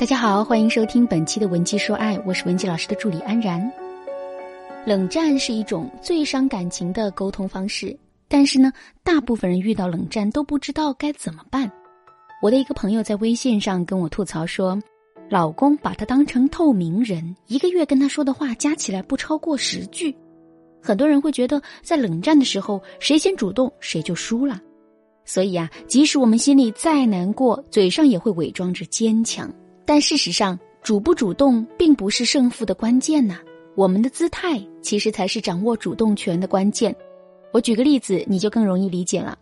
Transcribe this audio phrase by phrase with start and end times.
[0.00, 3.70] 大家好，欢迎收听本期的文姬说爱，我是文姬老师的助理安然。
[4.86, 7.94] 冷战是一种最伤感情的沟通方式，
[8.26, 8.72] 但是呢，
[9.04, 11.70] 大部分人遇到冷战都不知道该怎么办。
[12.40, 14.80] 我的一个朋友在微信上跟我吐槽说，
[15.28, 20.16] 老公把她当成透明人，一个月跟她说的话加起来不超过十句。
[20.80, 24.58] 很多人会觉得，在冷战的时候，谁先主动谁就输了。
[25.26, 29.52] 所以啊，即使我们心里再难过，嘴上也会伪装着坚强。
[29.90, 33.38] 但事实上，主不主动并不是胜负的关键呐，
[33.74, 36.94] 我们的姿态其实才是掌握主动权的关键。
[37.50, 39.36] 我举个例子，你就更容易理解了。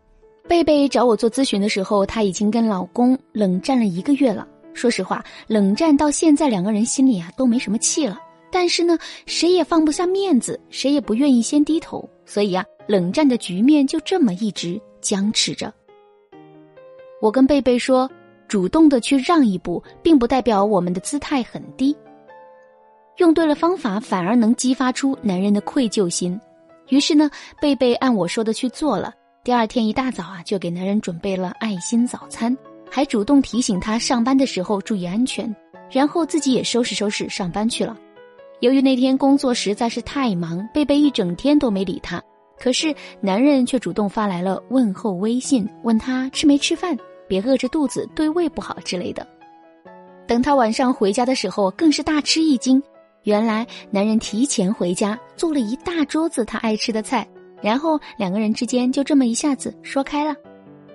[0.49, 4.49] 贝贝找我做咨询的时候，她已经跟老公冷战了一个月了。
[4.73, 8.19] 说实话，冷战到现在，两个人心里啊都没什么气了。
[8.51, 15.71] 但是呢，谁也放不下面子，谁也不愿意先低头，所以啊，冷战的局面就这么一直僵持着。
[17.21, 18.11] 我跟贝贝说，
[18.49, 21.97] 主动的去让一步，并不代表我们的姿态很低。
[23.19, 26.41] 用对了方法，反而能激发出男人的愧疚心。
[26.89, 29.13] 于是呢，贝贝按我说的去做了。
[29.45, 32.57] 第二天一大早啊，就给男人准备了爱心早餐，
[32.91, 35.55] 还主动提醒他上班的时候注意安全，
[35.91, 37.97] 然后自己也收拾收拾上班去了。
[38.61, 42.23] 由于那天工作实在是太忙，贝贝一整天都没理他。
[42.59, 46.97] 可是男人却主动发来了问候微信，问他吃没吃饭，
[47.29, 49.27] 别饿着肚子对胃不好之类的。
[50.27, 52.83] 等他晚上回家的时候，更是大吃一惊。
[53.25, 57.29] 原来男人提前回家做了一大桌子他爱吃的菜，
[57.61, 60.35] 然后两个人之间就这么一下子说开了。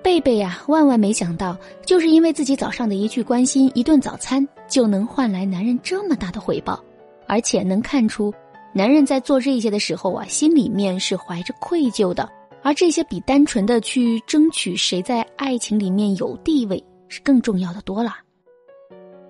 [0.02, 6.84] 贝贝呀，万万没想到，就是因为自己早上的一句关心，一顿早餐就能换来男人这么大的回报。
[7.26, 8.34] 而且能看出，
[8.74, 12.30] 男人在做这些的时候啊，心里面是怀着愧疚的。
[12.64, 18.16] 而这些比单纯的去争取谁在爱情里面有地位是更重要的多了。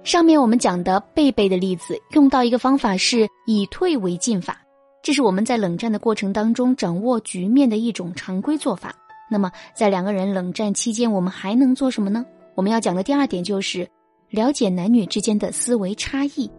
[0.03, 4.61] 上面我们讲的贝贝的例子，用到一个方法是以退为进法，
[5.01, 8.93] 这是我们在冷战的过程当中掌握局面的一种常规做法。
[9.31, 12.25] 那么在两个人冷战期间，我们还能做什么呢？
[12.53, 13.89] 我们要讲的第二点就是
[14.29, 16.51] 了解男女之间的思维差异。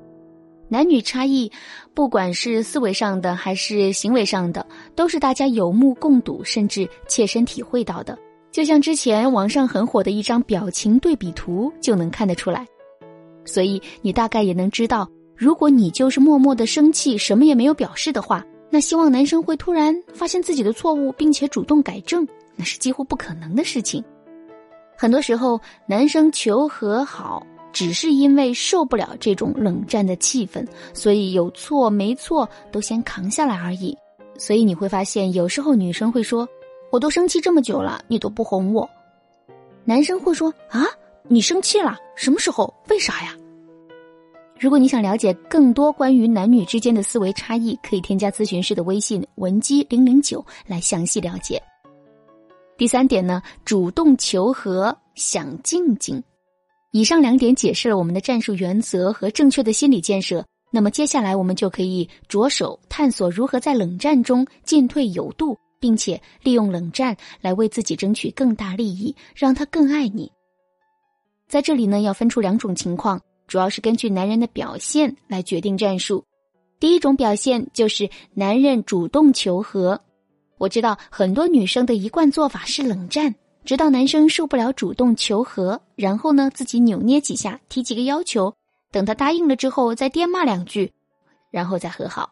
[0.69, 1.51] 男女差异，
[1.93, 8.19] 不管是思维上的还是行为上的，都是大家有目共睹，甚至切身体会到的。
[8.51, 12.67] 就像之前网上很火的一张表情对比图，就能看得出来。
[13.45, 22.27] 所以你大概也能知道，如果你就是默默的生气，什么也没有表示的话，那希望男生会突然发现自己的错误，并且主动改正，
[22.57, 24.03] 那是几乎不可能的事情。
[24.97, 27.47] 很多时候，男生求和好。
[27.75, 33.95] 只是因为受不了这种冷战的气氛，所以有错没错都先扛下来而已。
[34.39, 36.49] 所以你会发现，有时候女生会说
[36.91, 38.89] ：“我都生气这么久了，你都不哄我。”
[39.85, 40.87] 男生会说：“啊，
[41.29, 41.99] 你生气了？
[42.17, 42.73] 什么时候？
[42.89, 43.37] 为啥呀？”
[44.59, 51.61] 如果你想了解更多关于男女之间的思维差异，可以添加咨询师的微信文姬零零九来详细了解。
[52.79, 56.23] 第三点呢，主动求和，想静静。
[56.97, 60.47] 以上两点解释了我们的战术原则和正确的心理建设。
[60.71, 70.31] 那么接下来我们就可以着手探索如何在冷战中进退有度，并且利用冷战来为自己争取更大利益，让他更爱你。
[71.49, 76.25] 在这里呢，要分出两种情况，主要是根据男人的表现来决定战术。
[76.79, 80.01] 第一种表现就是男人主动求和。
[80.59, 83.35] 我知道很多女生的一贯做法是冷战。
[83.65, 88.55] 直到男生受不了主动求和，然后呢自己扭捏几下，提几个要求，
[88.93, 90.93] 等他答应了之后再爹骂两句，
[91.51, 92.31] 然后再和好。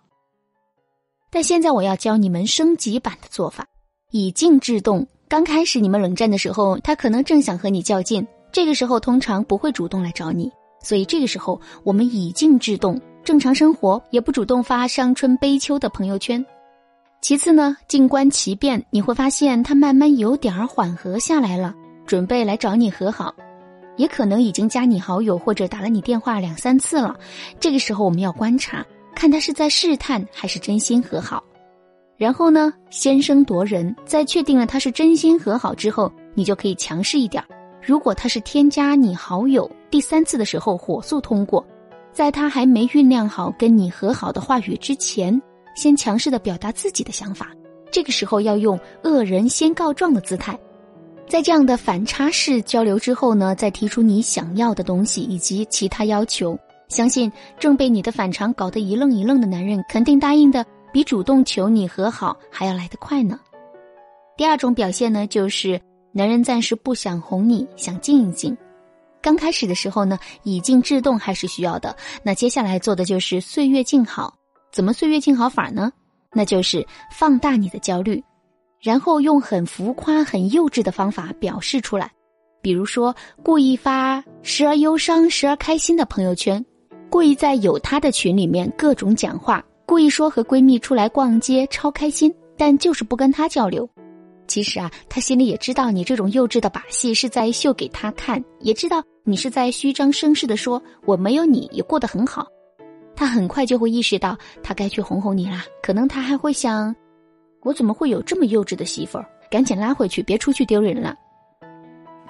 [1.30, 3.66] 但现在我要教你们升级版的做法，
[4.10, 5.06] 以静制动。
[5.26, 16.44] 刚开始你们冷战的时候，他可能正想和你较劲，这个时候通常不会主动来找你，所以这个时候我们以静制动，正常生活，也不主动发伤春悲秋的朋友圈。
[17.22, 21.72] 其次呢，静观其变，你会发现他慢慢有点儿缓和下来了，
[22.04, 23.32] 准备来找你和好，
[23.96, 27.14] 也可能已经加你好友或者打了你电话两三次了。
[27.60, 31.40] 这个时候我们要观察，看他是在试探还是真心和好。
[32.16, 37.40] 然后呢，先声夺人，在确定了他是真心和好之后，你就可以强势一点。
[37.80, 41.64] 如果他是添加你好友，第三次的时候火速通过，
[42.12, 45.40] 在他还没酝酿好跟你和好的话语之前。
[45.74, 47.50] 先强势的表达自己的想法，
[47.90, 50.58] 这个时候要用恶人先告状的姿态，
[51.28, 56.58] 在这样的反差式交流之后呢，再提出你想要的东西以及其他要求，
[56.88, 63.40] 相信正被你的反常搞得一愣一愣的男人肯定答应的比主动求你和好还要来得快呢。
[64.36, 65.80] 第二种表现呢，就是
[66.12, 68.56] 男人暂时不想哄你，想静一静。
[69.22, 71.96] 刚开始的时候呢，以静制动还是需要的。
[72.22, 74.34] 那接下来做的就是岁月静好。
[74.72, 75.92] 怎么岁月静好法呢？
[76.34, 78.22] 那就是放大你的焦虑，
[78.80, 82.10] 然后用很浮夸、很幼稚的方法表示出来。
[82.62, 86.64] 比如说，故意发时而忧伤、时而开心的朋友圈，
[87.10, 93.86] 故意在有他的群里面各种讲话，故意说和闺蜜出来逛街超开心，但就是不跟他交流。
[94.46, 102.46] 其实啊，他心里也知道你这种幼稚的把戏是在秀给他看，也知道你是在虚张声势的说我没有你也过得很好。
[103.22, 105.64] 他很快就会意识到他该去哄哄你啦。
[105.80, 106.92] 可能他还会想，
[107.60, 109.24] 我怎么会有这么幼稚的媳妇儿？
[109.48, 111.14] 赶紧拉回去，别出去丢人了。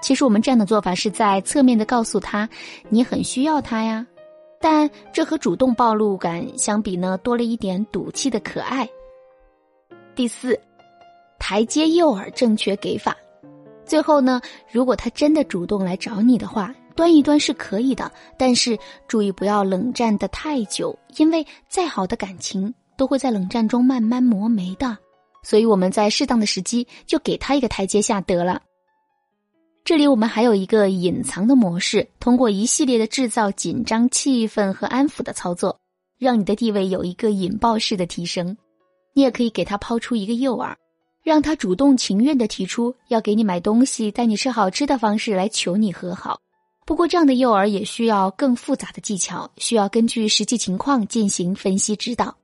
[0.02, 2.46] 其实我们这样的做法是在侧面的告诉他，
[2.90, 4.06] 你很需要他呀。
[4.60, 8.86] 但这和主动暴露感相比呢，多了一点赌气的可爱。
[10.14, 10.60] 第四。
[11.38, 13.16] 台阶诱饵正确给法，
[13.86, 18.78] 最后呢，如果他真的主动来找你的话，端一端是可以的，但是
[19.08, 24.96] 注意不要冷战的太久，因为再好的感情都会在冷战中慢慢磨没的。
[25.42, 28.62] 所以我们在适当的时机就给他一个台阶下得了。
[29.84, 35.76] 这里我们还有一个隐藏的模式，通过一系列的制造紧张气氛和安抚的操作，
[36.18, 38.56] 让你的地位有一个引爆式的提升。
[39.14, 40.74] 你也可以给他抛出一个诱饵。
[41.24, 46.40] 让他主动情愿的提出要给你买东西、带你吃好吃的方式来求你和好。
[46.84, 52.36] 不过，这样的诱饵也需要更复杂的技巧，需要根据实际情况进行分析指导。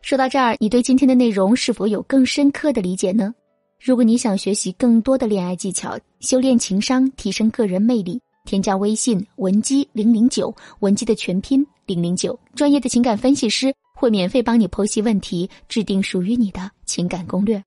[0.00, 3.34] 说到这儿，你对今天的内容是否有更深刻的理解呢？
[3.78, 17.62] 如果你想学习更多的恋爱技巧，修炼情商，提升个人魅力，添加微信文姬零零九，文姬的全拼零零九，专业的情感分析师会免费帮你剖析问题，制定属于你的情感攻略。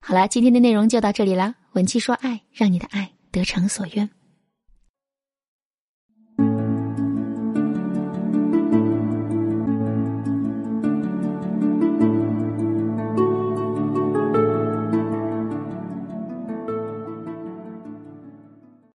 [0.00, 1.54] 好了，今天的内容就到这里啦。
[1.72, 4.08] 文姬说爱，让你的爱得偿所愿。